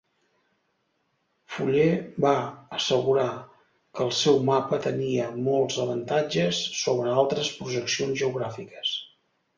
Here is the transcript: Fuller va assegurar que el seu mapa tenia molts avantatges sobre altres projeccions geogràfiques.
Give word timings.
Fuller 1.57 1.89
va 2.25 2.31
assegurar 2.77 3.27
que 3.51 4.03
el 4.07 4.11
seu 4.21 4.41
mapa 4.49 4.81
tenia 4.87 5.29
molts 5.49 5.77
avantatges 5.85 6.63
sobre 6.83 7.15
altres 7.23 7.53
projeccions 7.61 8.23
geogràfiques. 8.25 9.01